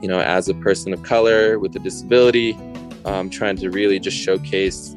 [0.00, 2.56] you know, as a person of color with a disability,
[3.04, 4.94] um, trying to really just showcase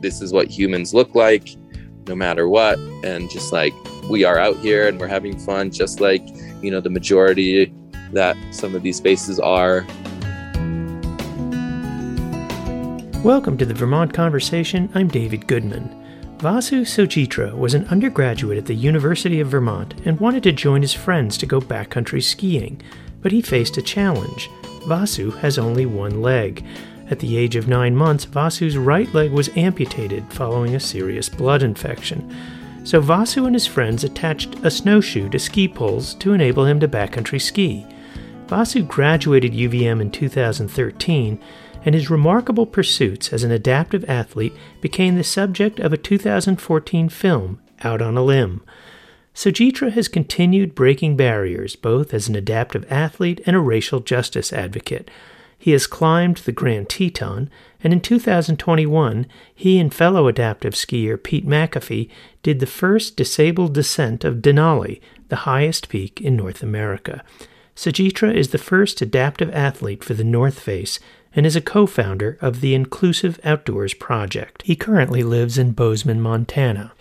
[0.00, 1.48] this is what humans look like
[2.06, 2.78] no matter what.
[3.02, 3.72] And just like
[4.10, 6.22] we are out here and we're having fun, just like,
[6.62, 7.72] you know, the majority
[8.12, 9.86] that some of these spaces are.
[13.24, 14.90] Welcome to the Vermont Conversation.
[14.94, 16.02] I'm David Goodman.
[16.36, 20.92] Vasu Sojitra was an undergraduate at the University of Vermont and wanted to join his
[20.92, 22.82] friends to go backcountry skiing,
[23.24, 24.50] but he faced a challenge.
[24.86, 26.64] Vasu has only one leg.
[27.10, 31.62] At the age of nine months, Vasu's right leg was amputated following a serious blood
[31.62, 32.36] infection.
[32.84, 36.86] So Vasu and his friends attached a snowshoe to ski poles to enable him to
[36.86, 37.86] backcountry ski.
[38.46, 41.40] Vasu graduated UVM in 2013
[41.86, 44.52] and his remarkable pursuits as an adaptive athlete
[44.82, 48.62] became the subject of a 2014 film, Out on a Limb.
[49.34, 55.10] Sojitra has continued breaking barriers both as an adaptive athlete and a racial justice advocate.
[55.58, 57.50] He has climbed the Grand Teton,
[57.82, 62.10] and in 2021, he and fellow adaptive skier Pete McAfee
[62.42, 65.00] did the first disabled descent of Denali,
[65.30, 67.24] the highest peak in North America.
[67.74, 71.00] Sojitra is the first adaptive athlete for the North Face
[71.34, 74.62] and is a co founder of the Inclusive Outdoors Project.
[74.62, 76.92] He currently lives in Bozeman, Montana.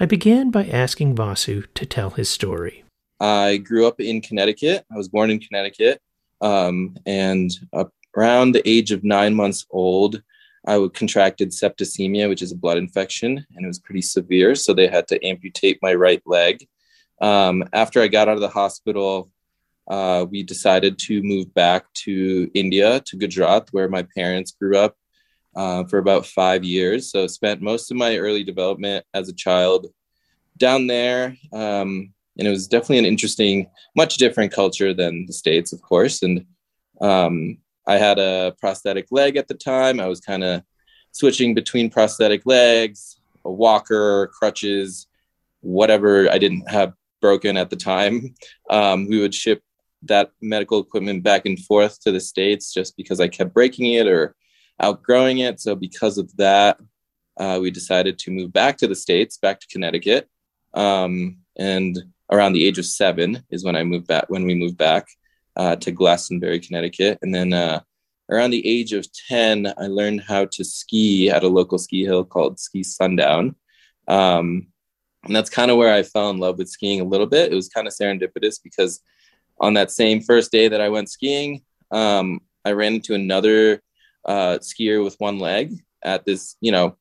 [0.00, 2.84] I began by asking Vasu to tell his story.
[3.20, 4.84] I grew up in Connecticut.
[4.90, 6.00] I was born in Connecticut.
[6.40, 7.50] Um, and
[8.16, 10.22] around the age of nine months old,
[10.66, 14.54] I contracted septicemia, which is a blood infection, and it was pretty severe.
[14.54, 16.66] So they had to amputate my right leg.
[17.20, 19.30] Um, after I got out of the hospital,
[19.88, 24.96] uh, we decided to move back to India, to Gujarat, where my parents grew up
[25.54, 27.10] uh, for about five years.
[27.10, 29.86] So spent most of my early development as a child
[30.56, 31.36] down there.
[31.52, 36.22] Um, and it was definitely an interesting, much different culture than the States, of course.
[36.22, 36.46] And
[37.00, 40.00] um, I had a prosthetic leg at the time.
[40.00, 40.62] I was kind of
[41.10, 45.08] switching between prosthetic legs, a walker, crutches,
[45.60, 48.34] whatever I didn't have broken at the time.
[48.70, 49.62] Um, we would ship
[50.04, 54.06] that medical equipment back and forth to the states just because I kept breaking it
[54.06, 54.34] or
[54.82, 55.60] outgrowing it.
[55.60, 56.78] So because of that,
[57.38, 60.28] uh, we decided to move back to the states, back to Connecticut.
[60.74, 61.98] Um, and
[62.30, 64.24] around the age of seven is when I moved back.
[64.28, 65.06] When we moved back
[65.56, 67.80] uh, to Glastonbury, Connecticut, and then uh,
[68.30, 72.24] around the age of ten, I learned how to ski at a local ski hill
[72.24, 73.54] called Ski Sundown.
[74.08, 74.68] Um,
[75.24, 77.52] and that's kind of where I fell in love with skiing a little bit.
[77.52, 79.00] It was kind of serendipitous because
[79.60, 83.82] on that same first day that I went skiing, um, I ran into another
[84.24, 86.96] uh, skier with one leg at this, you know,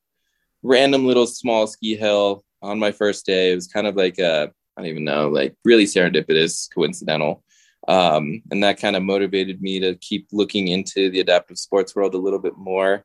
[0.63, 3.51] random little small ski hill on my first day.
[3.51, 7.43] It was kind of like a, I don't even know, like really serendipitous, coincidental.
[7.87, 12.13] Um, and that kind of motivated me to keep looking into the adaptive sports world
[12.13, 13.03] a little bit more.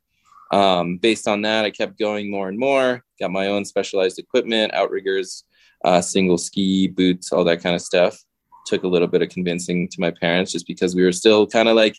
[0.51, 4.73] Um, based on that, I kept going more and more, got my own specialized equipment,
[4.73, 5.43] outriggers,
[5.83, 8.17] uh, single ski, boots, all that kind of stuff
[8.67, 11.69] took a little bit of convincing to my parents just because we were still kind
[11.69, 11.97] of like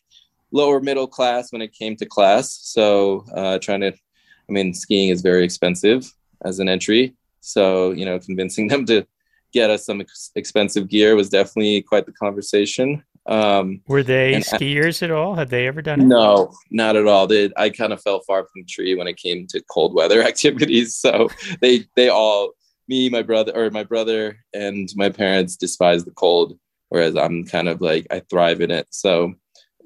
[0.53, 2.59] lower middle class when it came to class.
[2.63, 6.13] So uh, trying to, I mean, skiing is very expensive
[6.45, 7.15] as an entry.
[7.41, 9.07] So, you know, convincing them to
[9.53, 13.03] get us some ex- expensive gear was definitely quite the conversation.
[13.27, 15.35] Um, Were they skiers I, at all?
[15.35, 16.05] Had they ever done it?
[16.05, 17.27] No, not at all.
[17.27, 20.23] They, I kind of fell far from the tree when it came to cold weather
[20.27, 20.97] activities.
[20.97, 21.29] So
[21.61, 22.53] they, they all
[22.89, 27.69] me, my brother, or my brother and my parents despise the cold, whereas I'm kind
[27.69, 28.87] of like I thrive in it.
[28.91, 29.35] So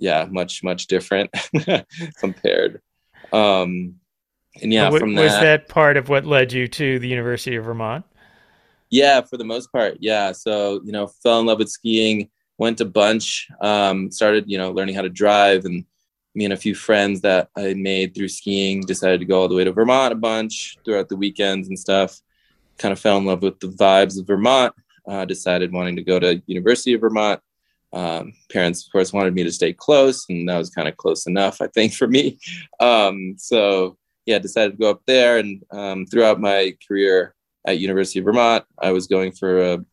[0.02, 1.30] yeah, much much different
[2.18, 2.82] compared.
[3.32, 3.94] Um,
[4.60, 7.56] and yeah, w- from that, was that part of what led you to the University
[7.56, 8.04] of Vermont?
[8.90, 10.32] Yeah, for the most part, yeah.
[10.32, 12.28] So you know, fell in love with skiing.
[12.58, 13.48] Went a bunch.
[13.60, 15.84] Um, started you know learning how to drive and
[16.34, 19.54] me and a few friends that I made through skiing decided to go all the
[19.54, 22.20] way to Vermont a bunch throughout the weekends and stuff
[22.78, 24.74] kind of fell in love with the vibes of Vermont.
[25.06, 27.40] Uh, decided wanting to go to University of Vermont.
[27.92, 31.26] Um, parents, of course, wanted me to stay close, and that was kind of close
[31.26, 32.38] enough, I think, for me.
[32.81, 33.96] Um, so
[34.26, 35.38] yeah, decided to go up there.
[35.38, 37.34] And um, throughout my career
[37.67, 39.84] at University of Vermont, I was going for a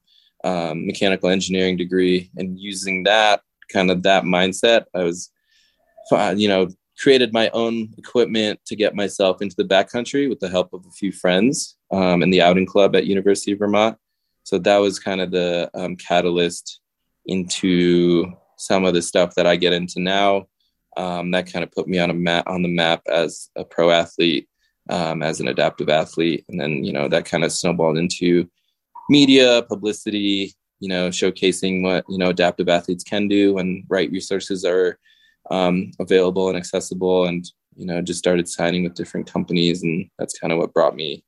[0.43, 3.41] um, mechanical engineering degree, and using that
[3.71, 5.31] kind of that mindset, I was,
[6.35, 6.69] you know,
[6.99, 10.91] created my own equipment to get myself into the backcountry with the help of a
[10.91, 13.97] few friends um, in the outing club at University of Vermont.
[14.43, 16.81] So that was kind of the um, catalyst
[17.29, 20.47] into some of the stuff that I get into now.
[20.97, 23.91] Um, that kind of put me on a map on the map as a pro
[23.91, 24.49] athlete,
[24.89, 28.49] um, as an adaptive athlete, and then you know that kind of snowballed into
[29.09, 34.63] media, publicity, you know, showcasing what, you know, adaptive athletes can do when right resources
[34.63, 34.97] are
[35.51, 37.25] um, available and accessible.
[37.25, 37.45] And,
[37.75, 39.83] you know, just started signing with different companies.
[39.83, 41.23] And that's kind of what brought me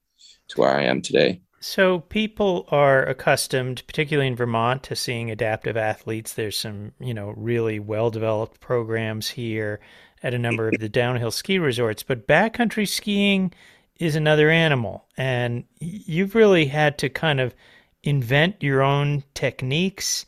[0.50, 1.42] to where I am today.
[1.64, 6.34] So people are accustomed, particularly in Vermont, to seeing adaptive athletes.
[6.34, 9.80] There's some, you know, really well-developed programs here
[10.24, 13.54] at a number of the downhill ski resorts, but backcountry skiing
[13.98, 17.54] is another animal, and you've really had to kind of
[18.02, 20.26] invent your own techniques.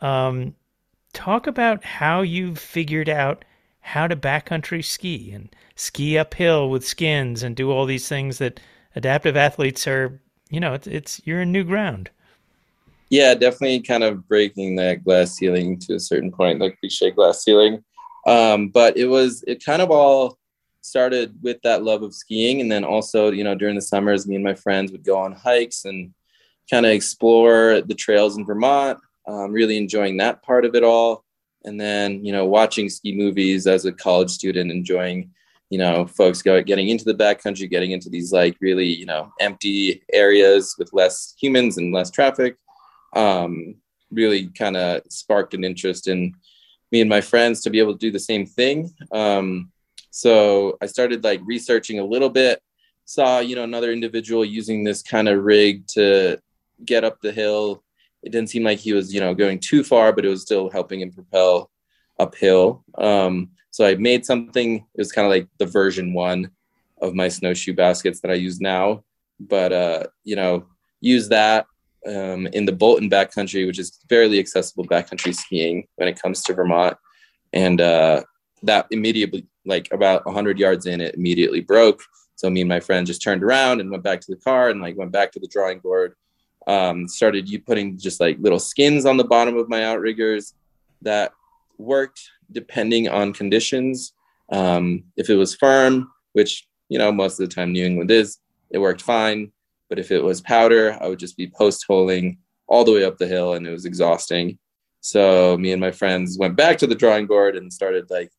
[0.00, 0.54] Um,
[1.12, 3.44] talk about how you've figured out
[3.80, 8.60] how to backcountry ski and ski uphill with skins and do all these things that
[8.96, 10.18] adaptive athletes are
[10.50, 12.10] you know, it's, it's you're in new ground.
[13.08, 17.42] Yeah, definitely kind of breaking that glass ceiling to a certain point, like cliche glass
[17.42, 17.82] ceiling.
[18.26, 20.38] Um, but it was it kind of all
[20.82, 24.36] started with that love of skiing, and then also, you know, during the summers, me
[24.36, 26.14] and my friends would go on hikes and
[26.70, 28.98] kind of explore the trails in Vermont.
[29.26, 31.24] Um, really enjoying that part of it all,
[31.64, 35.30] and then you know, watching ski movies as a college student, enjoying
[35.70, 39.32] you know folks go getting into the backcountry getting into these like really you know
[39.40, 42.56] empty areas with less humans and less traffic
[43.14, 43.74] um,
[44.10, 46.34] really kind of sparked an interest in
[46.92, 48.92] me and my friends to be able to do the same thing.
[49.12, 49.70] Um,
[50.12, 52.60] so i started like researching a little bit
[53.04, 56.38] saw you know another individual using this kind of rig to
[56.84, 57.82] get up the hill.
[58.22, 60.70] It didn't seem like he was you know going too far but it was still
[60.70, 61.70] helping him propel
[62.18, 62.84] uphill.
[62.96, 63.50] Um,
[63.80, 66.50] so I made something, it was kind of like the version one
[67.00, 69.04] of my snowshoe baskets that I use now.
[69.40, 70.66] But, uh, you know,
[71.00, 71.64] use that
[72.06, 76.52] um, in the Bolton backcountry, which is fairly accessible backcountry skiing when it comes to
[76.52, 76.98] Vermont.
[77.54, 78.24] And uh,
[78.64, 82.02] that immediately, like about 100 yards in, it immediately broke.
[82.36, 84.82] So me and my friend just turned around and went back to the car and
[84.82, 86.16] like went back to the drawing board.
[86.66, 90.52] Um, started you putting just like little skins on the bottom of my outriggers
[91.00, 91.32] that
[91.80, 92.20] worked
[92.52, 94.12] depending on conditions.
[94.50, 98.38] Um, if it was firm, which you know most of the time New England is,
[98.70, 99.52] it worked fine.
[99.88, 102.38] But if it was powder, I would just be post holing
[102.68, 104.58] all the way up the hill, and it was exhausting.
[105.00, 108.30] So me and my friends went back to the drawing board and started like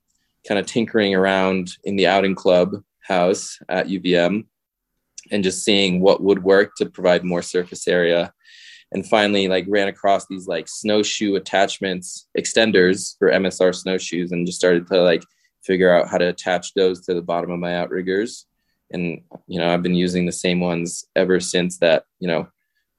[0.47, 4.45] kind of tinkering around in the outing club house at UVM
[5.31, 8.33] and just seeing what would work to provide more surface area
[8.91, 14.59] and finally like ran across these like snowshoe attachments extenders for msr snowshoes and just
[14.59, 15.23] started to like
[15.63, 18.45] figure out how to attach those to the bottom of my outriggers.
[18.93, 22.47] And you know i've been using the same ones ever since that you know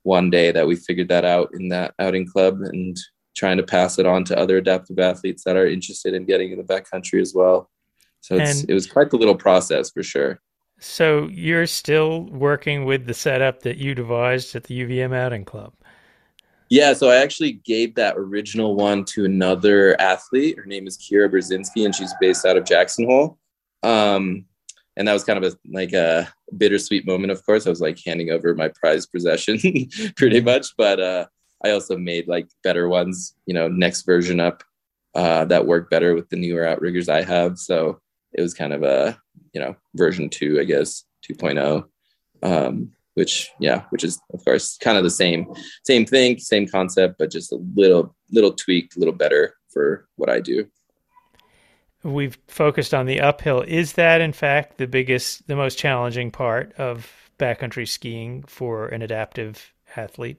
[0.04, 2.96] one day that we figured that out in that outing club and
[3.36, 6.58] trying to pass it on to other adaptive athletes that are interested in getting in
[6.58, 7.70] the backcountry as well.
[8.20, 10.40] So it's, it was quite the little process for sure.
[10.78, 15.72] So you're still working with the setup that you devised at the UVM Outing Club.
[16.72, 20.56] Yeah, so I actually gave that original one to another athlete.
[20.56, 23.36] Her name is Kira Brzezinski, and she's based out of Jackson Hole.
[23.82, 24.46] Um,
[24.96, 27.30] and that was kind of a like a bittersweet moment.
[27.30, 29.58] Of course, I was like handing over my prized possession,
[30.16, 30.46] pretty mm-hmm.
[30.46, 30.68] much.
[30.78, 31.26] But uh,
[31.62, 34.64] I also made like better ones, you know, next version up
[35.14, 37.58] uh, that work better with the newer outriggers I have.
[37.58, 38.00] So
[38.32, 39.20] it was kind of a
[39.52, 41.84] you know version two, I guess, 2.0.
[42.42, 45.46] Um, which yeah which is of course kind of the same
[45.84, 50.30] same thing same concept but just a little little tweaked a little better for what
[50.30, 50.66] i do.
[52.04, 53.62] We've focused on the uphill.
[53.62, 59.02] Is that in fact the biggest the most challenging part of backcountry skiing for an
[59.02, 60.38] adaptive athlete?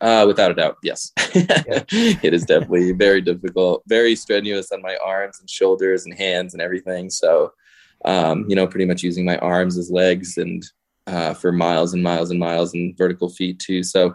[0.00, 1.12] Uh, without a doubt yes.
[1.32, 1.84] Yeah.
[1.92, 6.60] it is definitely very difficult very strenuous on my arms and shoulders and hands and
[6.60, 7.08] everything.
[7.08, 7.52] So
[8.04, 10.64] um, you know pretty much using my arms as legs and
[11.06, 13.82] uh, for miles and miles and miles and vertical feet too.
[13.82, 14.14] So,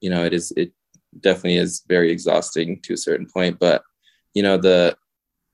[0.00, 0.72] you know, it is it
[1.20, 3.58] definitely is very exhausting to a certain point.
[3.58, 3.82] But
[4.34, 4.96] you know, the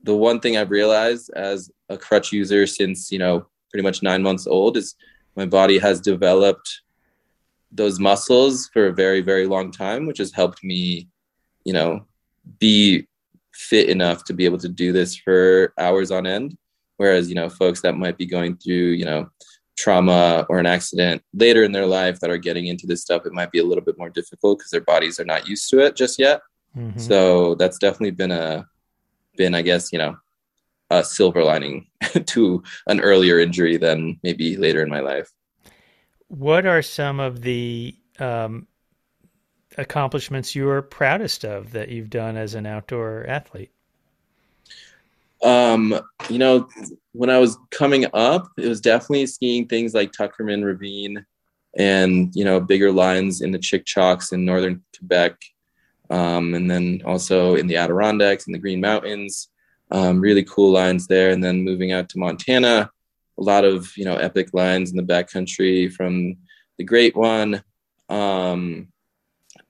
[0.02, 4.22] the one thing I've realized as a crutch user since you know pretty much nine
[4.22, 4.94] months old is
[5.36, 6.82] my body has developed
[7.72, 11.08] those muscles for a very very long time, which has helped me,
[11.64, 12.06] you know,
[12.58, 13.06] be
[13.52, 16.56] fit enough to be able to do this for hours on end.
[16.96, 19.30] Whereas you know, folks that might be going through you know
[19.76, 23.32] trauma or an accident later in their life that are getting into this stuff, it
[23.32, 25.96] might be a little bit more difficult because their bodies are not used to it
[25.96, 26.40] just yet.
[26.76, 26.98] Mm-hmm.
[26.98, 28.66] So that's definitely been a
[29.36, 30.16] been, I guess, you know,
[30.90, 31.86] a silver lining
[32.26, 35.32] to an earlier injury than maybe later in my life.
[36.28, 38.66] What are some of the um,
[39.76, 43.73] accomplishments you're proudest of that you've done as an outdoor athlete?
[45.42, 45.98] Um,
[46.28, 46.68] you know,
[47.12, 51.24] when I was coming up, it was definitely skiing things like Tuckerman Ravine,
[51.76, 55.36] and you know bigger lines in the Chic-Chocs in northern Quebec,
[56.10, 59.48] um, and then also in the Adirondacks and the Green Mountains.
[59.90, 62.90] Um, really cool lines there, and then moving out to Montana,
[63.38, 66.36] a lot of you know epic lines in the backcountry from
[66.78, 67.62] the Great One
[68.08, 68.88] um,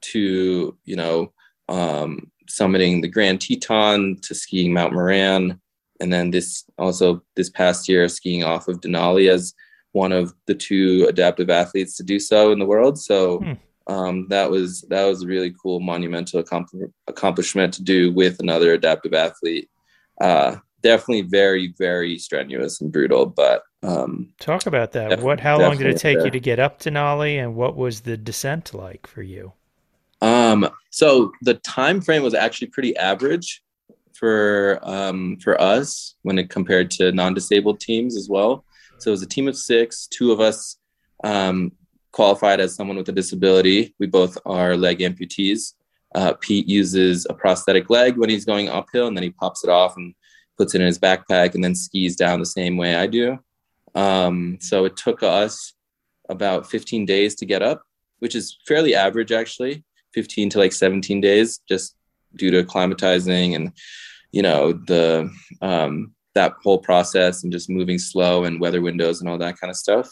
[0.00, 1.32] to you know
[1.68, 5.60] um, summiting the Grand Teton to skiing Mount Moran,
[6.00, 9.54] and then this also this past year skiing off of Denali as
[9.92, 12.98] one of the two adaptive athletes to do so in the world.
[12.98, 13.52] So hmm.
[13.92, 16.40] um, that was that was a really cool monumental
[17.08, 19.70] accomplishment to do with another adaptive athlete.
[20.20, 25.20] Uh, definitely very very strenuous and brutal, but um, talk about that.
[25.20, 25.40] What?
[25.40, 28.74] How long did it take you to get up Denali, and what was the descent
[28.74, 29.52] like for you?
[30.44, 33.62] Um, so the time frame was actually pretty average
[34.12, 38.64] for um, for us when it compared to non-disabled teams as well.
[38.98, 40.06] So it was a team of six.
[40.06, 40.76] Two of us
[41.24, 41.72] um,
[42.12, 43.94] qualified as someone with a disability.
[43.98, 45.74] We both are leg amputees.
[46.14, 49.70] Uh, Pete uses a prosthetic leg when he's going uphill, and then he pops it
[49.70, 50.14] off and
[50.56, 53.38] puts it in his backpack, and then skis down the same way I do.
[53.96, 55.74] Um, so it took us
[56.28, 57.82] about 15 days to get up,
[58.20, 59.84] which is fairly average actually.
[60.14, 61.96] 15 to like 17 days, just
[62.36, 63.72] due to acclimatizing and
[64.32, 65.30] you know the
[65.62, 69.70] um, that whole process and just moving slow and weather windows and all that kind
[69.70, 70.10] of stuff.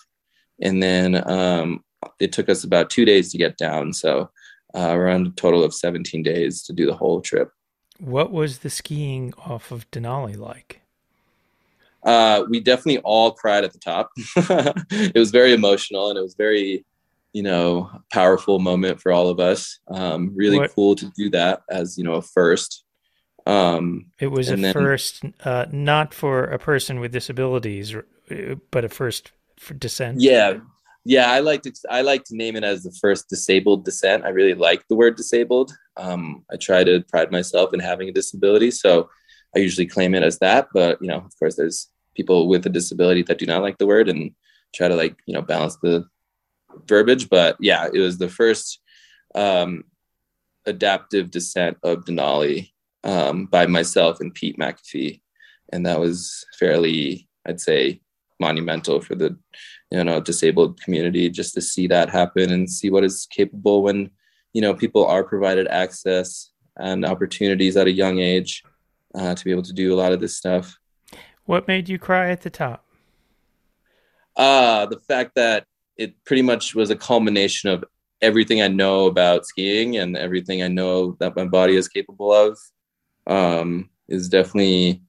[0.60, 1.84] And then um,
[2.20, 3.92] it took us about two days to get down.
[3.92, 4.30] So
[4.74, 7.50] uh, around a total of 17 days to do the whole trip.
[7.98, 10.82] What was the skiing off of Denali like?
[12.04, 14.10] Uh, we definitely all cried at the top.
[14.90, 16.84] it was very emotional and it was very,
[17.32, 19.78] you know, powerful moment for all of us.
[19.88, 20.74] Um, really what?
[20.74, 22.84] cool to do that as, you know, a first.
[23.46, 27.94] Um, it was a then, first, uh, not for a person with disabilities,
[28.70, 30.20] but a first for descent.
[30.20, 30.58] Yeah,
[31.04, 31.30] yeah.
[31.30, 34.24] I like to I like to name it as the first disabled descent.
[34.24, 35.72] I really like the word disabled.
[35.96, 39.10] Um, I try to pride myself in having a disability, so
[39.56, 40.68] I usually claim it as that.
[40.72, 43.86] But you know, of course, there's people with a disability that do not like the
[43.86, 44.32] word and
[44.74, 46.04] try to like you know balance the
[46.86, 47.28] verbiage.
[47.28, 48.80] But yeah, it was the first
[49.34, 49.84] um,
[50.66, 52.70] adaptive descent of Denali
[53.04, 55.20] um, by myself and Pete McAfee,
[55.72, 58.00] and that was fairly, I'd say,
[58.40, 59.36] monumental for the
[59.90, 64.10] you know disabled community just to see that happen and see what is capable when
[64.52, 68.64] you know people are provided access and opportunities at a young age
[69.14, 70.78] uh, to be able to do a lot of this stuff.
[71.44, 72.84] What made you cry at the top?
[74.36, 77.84] Uh, the fact that it pretty much was a culmination of
[78.20, 82.58] everything I know about skiing and everything I know that my body is capable of
[83.26, 85.02] um, is definitely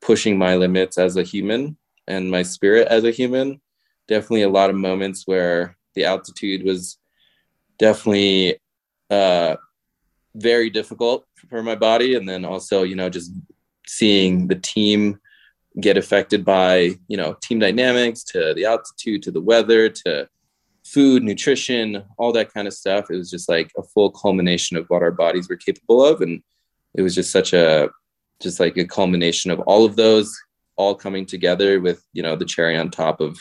[0.00, 3.60] pushing my limits as a human and my spirit as a human.
[4.08, 6.98] Definitely a lot of moments where the altitude was
[7.78, 8.58] definitely
[9.10, 9.56] uh,
[10.34, 12.14] very difficult for my body.
[12.14, 13.32] And then also, you know, just
[13.86, 15.18] seeing the team
[15.80, 20.28] get affected by, you know, team dynamics to the altitude to the weather to
[20.84, 23.06] food, nutrition, all that kind of stuff.
[23.10, 26.20] It was just like a full culmination of what our bodies were capable of.
[26.20, 26.42] And
[26.94, 27.88] it was just such a
[28.40, 30.36] just like a culmination of all of those
[30.76, 33.38] all coming together with you know the cherry on top of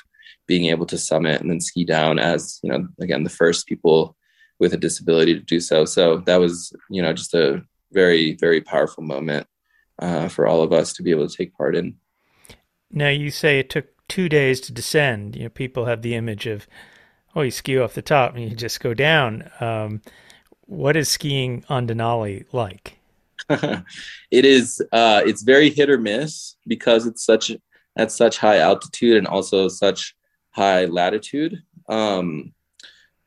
[0.47, 4.15] being able to summit and then ski down as you know again the first people
[4.59, 7.61] with a disability to do so so that was you know just a
[7.91, 9.47] very very powerful moment
[9.99, 11.95] uh, for all of us to be able to take part in
[12.91, 16.45] now you say it took two days to descend you know people have the image
[16.47, 16.67] of
[17.35, 20.01] oh you ski off the top and you just go down um,
[20.65, 22.97] what is skiing on denali like
[23.49, 27.51] it is uh, it's very hit or miss because it's such
[27.95, 30.15] at such high altitude and also such
[30.51, 31.61] high latitude.
[31.89, 32.53] Um,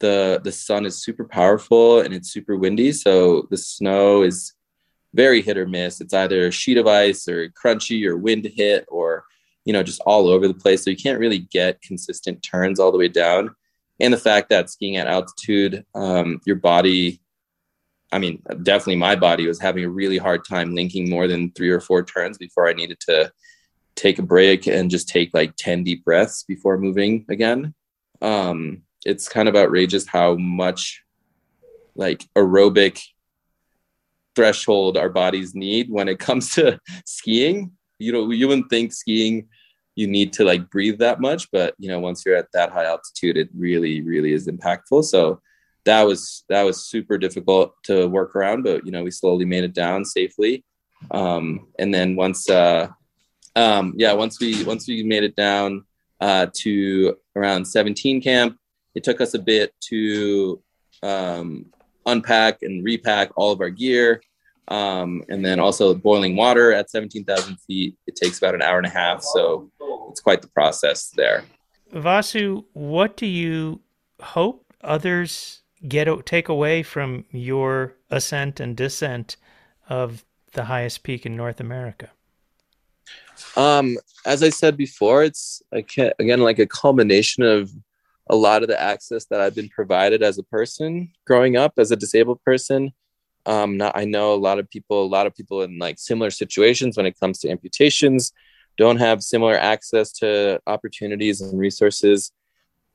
[0.01, 4.53] the the sun is super powerful and it's super windy, so the snow is
[5.13, 6.01] very hit or miss.
[6.01, 9.25] It's either a sheet of ice or crunchy or wind hit or
[9.65, 10.85] you know just all over the place.
[10.85, 13.55] So you can't really get consistent turns all the way down.
[14.01, 17.21] And the fact that skiing at altitude, um, your body
[18.15, 21.71] I mean, definitely my body was having a really hard time linking more than three
[21.71, 23.33] or four turns before I needed to
[23.97, 27.75] take a break and just take like 10 deep breaths before moving again.
[28.23, 31.03] Um, it's kind of outrageous how much
[31.97, 33.03] like aerobic
[34.37, 37.73] threshold our bodies need when it comes to skiing.
[37.99, 39.49] You know, you wouldn't think skiing
[39.95, 42.85] you need to like breathe that much, but you know, once you're at that high
[42.85, 45.05] altitude, it really, really is impactful.
[45.05, 45.41] So
[45.85, 49.65] that was that was super difficult to work around, but you know we slowly made
[49.65, 50.65] it down safely.
[51.11, 52.89] Um, and then once, uh,
[53.57, 55.85] um, yeah, once we once we made it down
[56.21, 58.59] uh, to around 17 camp,
[58.95, 60.63] it took us a bit to
[61.03, 61.67] um,
[62.07, 64.23] unpack and repack all of our gear.
[64.69, 67.97] Um, and then also boiling water at 17,000 feet.
[68.07, 69.23] It takes about an hour and a half.
[69.23, 69.71] So
[70.11, 71.45] it's quite the process there.
[71.93, 73.81] Vasu, what do you
[74.21, 79.37] hope others get take away from your ascent and descent
[79.89, 82.11] of the highest peak in North America?
[83.57, 87.71] Um, as I said before, it's again like a culmination of
[88.31, 91.91] a lot of the access that I've been provided as a person growing up as
[91.91, 92.93] a disabled person.
[93.47, 96.31] Um, not, I know a lot of people, a lot of people in like similar
[96.31, 98.33] situations when it comes to amputations
[98.77, 102.33] don't have similar access to opportunities and resources.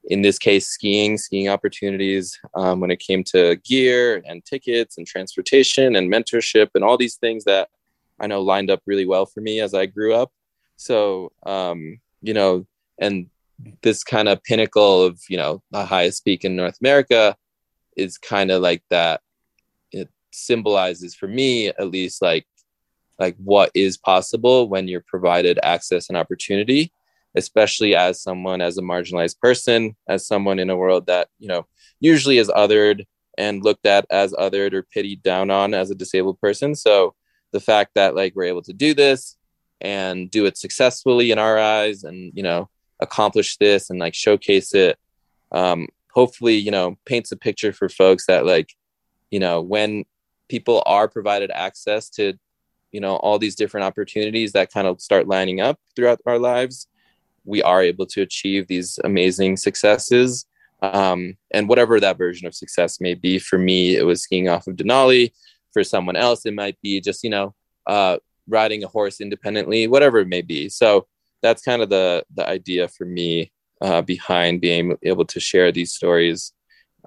[0.06, 5.06] In this case, skiing, skiing opportunities um, when it came to gear and tickets and
[5.06, 7.70] transportation and mentorship and all these things that
[8.20, 10.32] I know lined up really well for me as I grew up.
[10.76, 12.66] So, um, you know,
[12.98, 13.30] and
[13.82, 17.36] this kind of pinnacle of you know the highest peak in North America
[17.96, 19.22] is kind of like that.
[20.32, 22.46] Symbolizes for me at least like
[23.18, 26.92] like what is possible when you're provided access and opportunity
[27.36, 31.66] especially as someone as a marginalized person as someone in a world that you know
[32.00, 33.06] usually is othered
[33.40, 36.76] and looked at as othered or pitied down on as a disabled person.
[36.76, 37.16] So
[37.52, 39.38] the fact that like we're able to do this
[39.82, 42.70] and do it successfully in our eyes and you know
[43.00, 45.00] accomplish this and like showcase it
[45.54, 48.76] um, hopefully you know paints a picture for folks that like
[49.32, 50.04] you know when
[50.50, 52.34] people are provided access to
[52.92, 56.88] you know all these different opportunities that kind of start lining up throughout our lives
[57.50, 60.46] we are able to achieve these amazing successes.
[60.82, 64.68] Um, and whatever that version of success may be for me it was skiing off
[64.68, 65.34] of denali.
[65.74, 67.54] For someone else it might be just you know
[67.86, 70.70] uh, riding a horse independently whatever it may be.
[70.70, 71.08] So
[71.42, 73.52] that's kind of the the idea for me
[73.82, 76.54] uh, behind being able to share these stories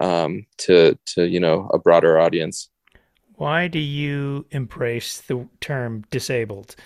[0.00, 2.68] um, to to you know a broader audience.
[3.42, 6.76] Why do you embrace the term disabled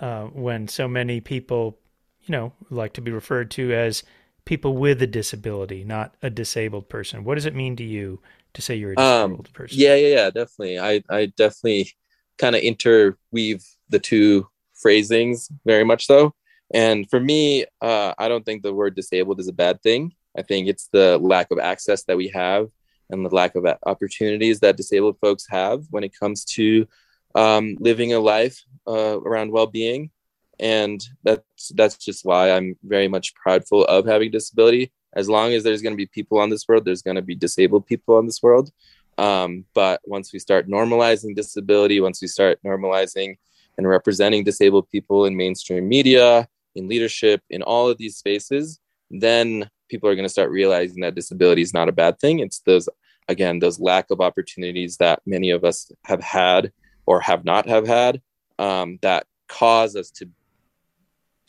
[0.00, 1.76] uh, when so many people,
[2.22, 4.02] you know, like to be referred to as
[4.46, 7.22] people with a disability, not a disabled person?
[7.22, 8.18] What does it mean to you
[8.54, 9.78] to say you're a um, disabled um, person?
[9.78, 10.78] Yeah, yeah, yeah, definitely.
[10.78, 11.92] I I definitely
[12.38, 16.32] kind of interweave the two phrasings very much so.
[16.72, 20.14] And for me, uh, I don't think the word disabled is a bad thing.
[20.34, 22.68] I think it's the lack of access that we have
[23.10, 26.86] and the lack of opportunities that disabled folks have when it comes to
[27.34, 30.10] um, living a life uh, around well-being.
[30.58, 34.92] And that's that's just why I'm very much prideful of having disability.
[35.14, 37.34] As long as there's going to be people on this world, there's going to be
[37.34, 38.70] disabled people on this world.
[39.18, 43.38] Um, but once we start normalizing disability, once we start normalizing
[43.76, 49.68] and representing disabled people in mainstream media, in leadership, in all of these spaces, then
[49.88, 52.38] people are going to start realizing that disability is not a bad thing.
[52.38, 52.88] It's those,
[53.30, 56.72] again, those lack of opportunities that many of us have had
[57.06, 58.20] or have not have had
[58.58, 60.28] um, that cause us to,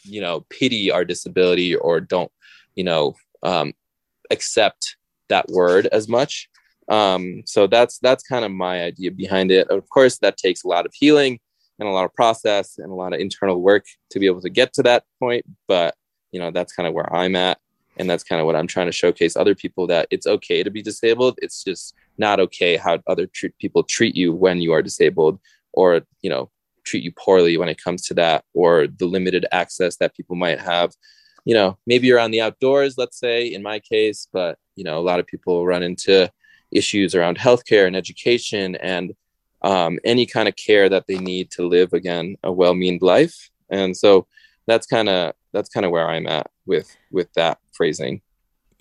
[0.04, 2.32] you know, pity our disability or don't,
[2.76, 3.74] you know, um,
[4.30, 4.96] accept
[5.30, 6.50] that word as much.
[6.88, 9.68] Um, so that's that's kind of my idea behind it.
[9.70, 11.40] Of course, that takes a lot of healing
[11.80, 14.50] and a lot of process and a lot of internal work to be able to
[14.50, 15.46] get to that point.
[15.68, 15.96] But,
[16.32, 17.58] you know, that's kind of where I'm at.
[17.98, 20.72] And that's kind of what I'm trying to showcase other people that it's okay to
[20.72, 21.38] be disabled.
[21.42, 25.40] It's just not okay how other tr- people treat you when you are disabled
[25.74, 26.50] or, you know,
[26.84, 30.60] treat you poorly when it comes to that or the limited access that people might
[30.60, 30.94] have.
[31.46, 34.98] You know, maybe you're on the outdoors, let's say, in my case, but, you know,
[35.00, 36.32] a lot of people run into
[36.72, 39.14] issues around healthcare and education and
[39.62, 43.96] um, any kind of care that they need to live again a well-meaned life and
[43.96, 44.28] so
[44.68, 48.22] that's kind of that's kind of where i'm at with with that phrasing.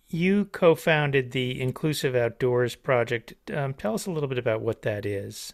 [0.08, 3.34] You co-founded the inclusive outdoors project.
[3.52, 5.52] Um, tell us a little bit about what that is.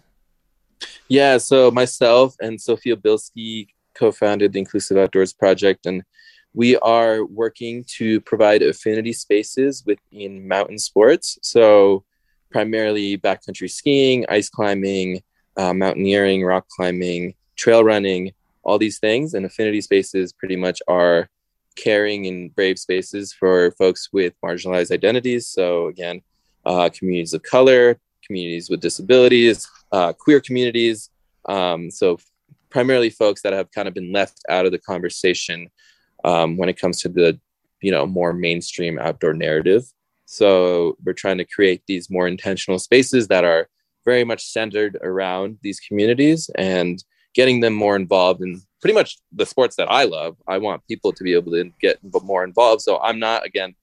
[1.08, 6.02] Yeah so myself and sophia bilski co-founded the inclusive outdoors project and
[6.56, 11.38] we are working to provide affinity spaces within mountain sports.
[11.42, 12.02] So
[12.50, 15.22] primarily backcountry skiing, ice climbing,
[15.58, 19.34] uh, mountaineering, rock climbing, trail running, all these things.
[19.34, 21.28] And affinity spaces pretty much are
[21.76, 25.48] caring and brave spaces for folks with marginalized identities.
[25.48, 26.22] So, again,
[26.64, 31.10] uh, communities of color, communities with disabilities, uh, queer communities.
[31.48, 32.18] Um, so,
[32.70, 35.68] primarily folks that have kind of been left out of the conversation
[36.24, 37.38] um, when it comes to the
[37.80, 39.84] you know more mainstream outdoor narrative
[40.24, 43.68] so we're trying to create these more intentional spaces that are
[44.04, 47.04] very much centered around these communities and
[47.36, 50.36] getting them more involved in pretty much the sports that I love.
[50.48, 52.80] I want people to be able to get more involved.
[52.80, 53.74] So I'm not again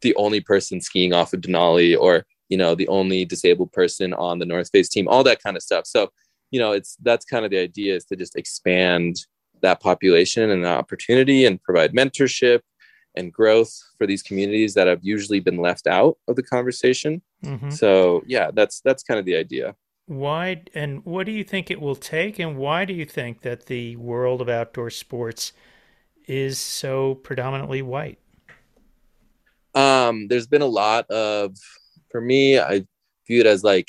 [0.00, 4.38] the only person skiing off of Denali or you know the only disabled person on
[4.38, 5.86] the North Face team, all that kind of stuff.
[5.86, 6.10] So
[6.50, 9.16] you know it's that's kind of the idea is to just expand
[9.62, 12.60] that population and that opportunity and provide mentorship
[13.14, 17.22] and growth for these communities that have usually been left out of the conversation.
[17.44, 17.70] Mm-hmm.
[17.70, 19.74] So yeah, that's that's kind of the idea.
[20.06, 23.66] Why and what do you think it will take, and why do you think that
[23.66, 25.52] the world of outdoor sports
[26.26, 28.18] is so predominantly white?
[29.74, 31.56] Um, there's been a lot of,
[32.10, 32.86] for me, I
[33.26, 33.88] view it as like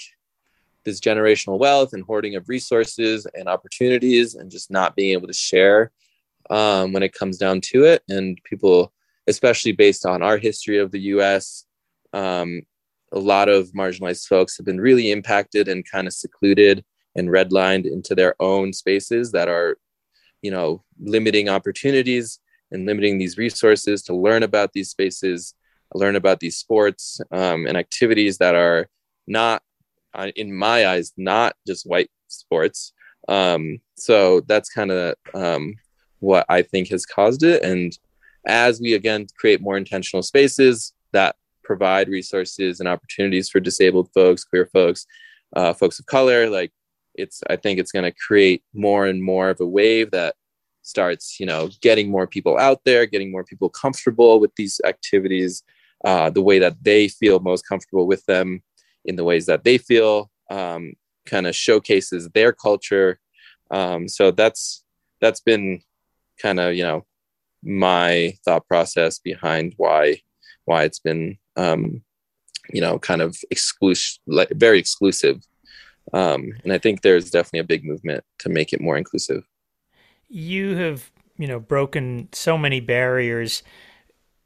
[0.84, 5.34] this generational wealth and hoarding of resources and opportunities, and just not being able to
[5.34, 5.92] share
[6.50, 8.02] um, when it comes down to it.
[8.10, 8.92] And people,
[9.28, 11.66] especially based on our history of the U.S.,
[12.14, 12.64] um,
[13.14, 16.84] a lot of marginalized folks have been really impacted and kind of secluded
[17.16, 19.78] and redlined into their own spaces that are
[20.42, 22.40] you know limiting opportunities
[22.72, 25.56] and limiting these resources to learn about these spaces
[25.94, 28.88] learn about these sports um, and activities that are
[29.26, 29.62] not
[30.14, 32.94] uh, in my eyes not just white sports.
[33.28, 35.76] Um, so that's kind of um,
[36.20, 37.62] what i think has caused it.
[37.64, 37.98] And
[38.46, 41.36] as we again create more intentional spaces that
[41.68, 45.06] provide resources and opportunities for disabled folks, queer folks,
[45.56, 46.50] uh, folks of color.
[46.50, 46.72] Like
[47.14, 50.36] it's, I think it's going to create more and more of a wave that
[50.82, 55.64] starts, you know, getting more people out there, getting more people comfortable with these activities,
[56.06, 58.64] uh, the way that they feel most comfortable with them,
[59.04, 60.94] in the ways that they feel, um,
[61.26, 63.20] kind of showcases their culture.
[63.70, 64.84] Um, so that's
[65.20, 65.82] that's been
[66.42, 67.06] kind of you know
[67.64, 70.22] my thought process behind why
[70.66, 72.02] why it's been um,
[72.70, 75.46] you know, kind of exclusive, like very exclusive.
[76.14, 79.44] Um, and I think there's definitely a big movement to make it more inclusive.
[80.30, 83.64] You have, you know, broken so many barriers.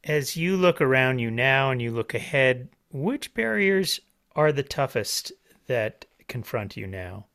[0.03, 3.99] As you look around you now and you look ahead, which barriers
[4.35, 5.31] are the toughest
[5.67, 7.25] that confront you now?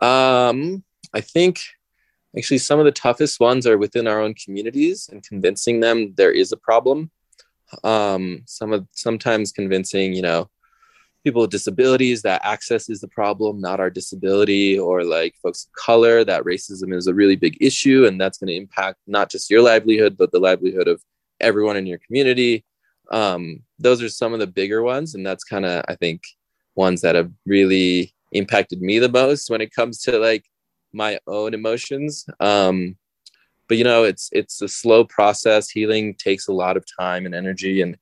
[0.00, 0.82] Um,
[1.14, 1.60] I think
[2.36, 6.32] actually some of the toughest ones are within our own communities and convincing them there
[6.32, 7.10] is a problem
[7.84, 10.48] um, some of sometimes convincing you know
[11.24, 15.72] people with disabilities that access is the problem not our disability or like folks of
[15.72, 19.50] color that racism is a really big issue and that's going to impact not just
[19.50, 21.02] your livelihood but the livelihood of
[21.40, 22.64] everyone in your community.
[23.10, 26.22] Um, those are some of the bigger ones and that's kind of i think
[26.74, 30.44] ones that have really impacted me the most when it comes to like
[30.92, 32.26] my own emotions.
[32.40, 32.96] Um,
[33.68, 35.70] but you know it's it's a slow process.
[35.70, 37.96] Healing takes a lot of time and energy and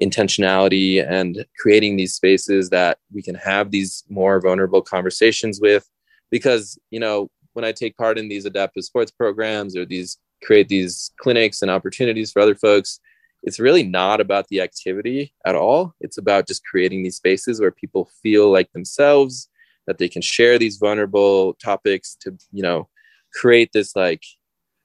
[0.00, 5.88] intentionality and creating these spaces that we can have these more vulnerable conversations with.
[6.30, 10.68] Because you know when i take part in these adaptive sports programs or these create
[10.68, 13.00] these clinics and opportunities for other folks
[13.42, 15.94] it's really not about the activity at all.
[16.00, 19.48] It's about just creating these spaces where people feel like themselves
[19.86, 22.88] that they can share these vulnerable topics to you know
[23.32, 24.22] create this like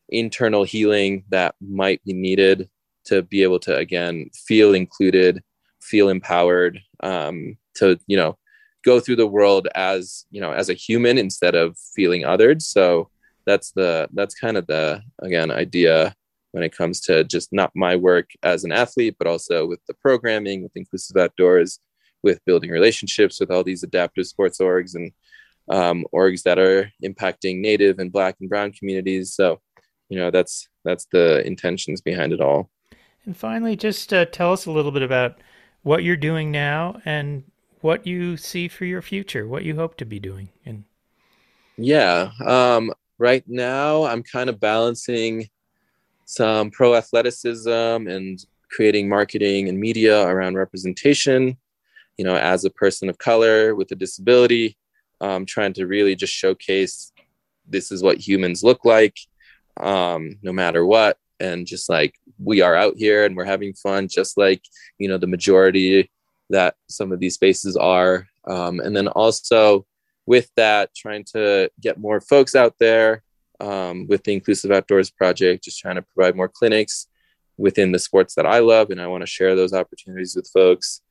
[0.10, 2.70] internal healing that might be needed
[3.06, 5.42] to be able to again feel included
[5.82, 8.38] feel empowered um, to you know
[8.84, 12.62] go through the world as you know as a human instead of feeling othered.
[12.62, 13.10] So
[13.46, 16.16] that's the that's kind of the again idea
[16.52, 19.94] when it comes to just not my work as an athlete but also with the
[19.96, 21.80] programming with inclusive outdoors
[22.24, 25.12] with building relationships with all these adaptive sports orgs and
[25.70, 29.34] um, orgs that are impacting native and black and brown communities.
[29.34, 29.62] So
[30.10, 32.70] you know that's that's the intentions behind it all.
[33.26, 35.40] And finally just uh, tell us a little bit about
[35.86, 37.44] what you're doing now and
[37.82, 40.84] what you see for your future what you hope to be doing and
[41.78, 45.48] yeah um, right now i'm kind of balancing
[46.26, 51.56] some pro athleticism and creating marketing and media around representation
[52.18, 54.76] you know as a person of color with a disability
[55.22, 57.14] um, trying to really just showcase
[57.68, 59.16] this is what humans look like
[59.78, 61.18] um, no matter what.
[61.40, 64.62] And just like we are out here and we're having fun, just like,
[64.98, 66.10] you know, the majority
[66.50, 68.28] that some of these spaces are.
[68.48, 69.86] Um, and then also
[70.26, 73.24] with that, trying to get more folks out there
[73.60, 77.08] um, with the Inclusive Outdoors Project, just trying to provide more clinics
[77.58, 78.90] within the sports that I love.
[78.90, 81.02] And I want to share those opportunities with folks.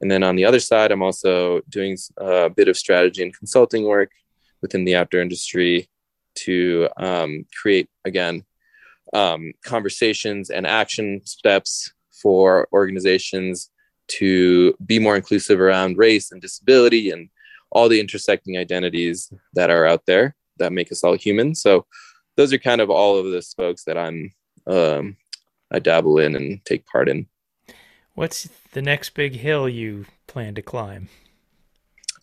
[0.00, 3.84] And then on the other side, I'm also doing a bit of strategy and consulting
[3.84, 4.10] work
[4.60, 5.88] within the outdoor industry
[6.34, 8.44] to um, create again
[9.12, 13.70] um, conversations and action steps for organizations
[14.06, 17.28] to be more inclusive around race and disability and
[17.70, 21.54] all the intersecting identities that are out there that make us all human.
[21.54, 21.86] So
[22.36, 24.32] those are kind of all of the spokes that I'm
[24.66, 25.16] um,
[25.70, 27.26] I dabble in and take part in.
[28.14, 31.08] What's the next big hill you plan to climb?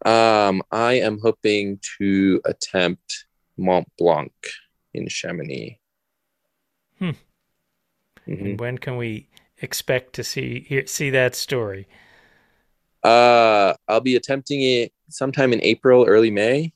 [0.05, 3.25] Um, I am hoping to attempt
[3.61, 4.33] Mont Blanc
[4.93, 5.79] in Chamonix.
[6.99, 7.11] Hmm.
[8.27, 8.45] Mm-hmm.
[8.45, 9.29] And when can we
[9.61, 11.87] expect to see hear, see that story?
[13.03, 16.73] Uh, I'll be attempting it sometime in April, early May,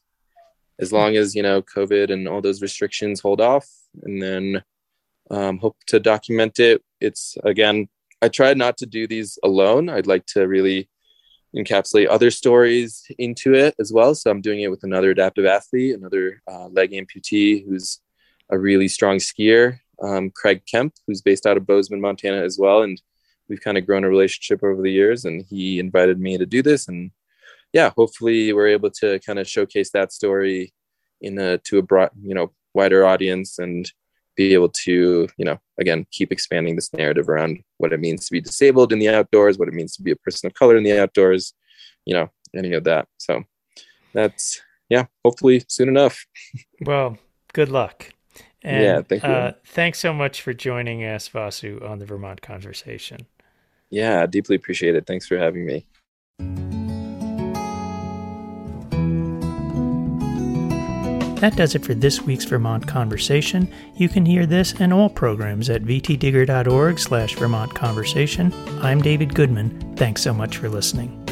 [0.80, 3.67] as long as you know COVID and all those restrictions hold off,
[4.04, 4.63] and then
[5.30, 6.84] um, hope to document it.
[7.00, 7.88] It's again,
[8.21, 9.89] I try not to do these alone.
[9.89, 10.89] I'd like to really
[11.56, 14.13] encapsulate other stories into it as well.
[14.13, 18.02] So I'm doing it with another adaptive athlete, another uh, leg amputee who's
[18.50, 22.82] a really strong skier, um, Craig Kemp, who's based out of Bozeman, Montana as well.
[22.84, 23.02] And
[23.48, 25.26] we've kind of grown a relationship over the years.
[25.26, 26.88] And he invited me to do this.
[26.88, 27.12] And
[27.74, 30.74] yeah, hopefully we're able to kind of showcase that story
[31.22, 33.89] in a to a broad, you know, wider audience and
[34.36, 38.32] be able to, you know, again, keep expanding this narrative around what it means to
[38.32, 40.84] be disabled in the outdoors, what it means to be a person of color in
[40.84, 41.54] the outdoors,
[42.06, 43.08] you know, any of that.
[43.17, 43.43] So
[44.13, 46.26] that's, yeah, hopefully soon enough.
[46.82, 47.17] well,
[47.54, 48.12] good luck.
[48.62, 49.24] And, yeah, thank.
[49.24, 53.28] Uh, thanks so much for joining us, Vasu, on the Vermont Conversation.
[53.91, 55.06] Yeah, deeply appreciate it.
[55.06, 56.64] Thanks for having me.
[61.45, 63.71] That does it for this week's Vermont Conversation.
[63.97, 68.51] You can hear this and all programs at vtdigger.org slash Vermont Conversation.
[68.81, 69.95] I'm David Goodman.
[69.95, 71.24] Thanks so much for listening.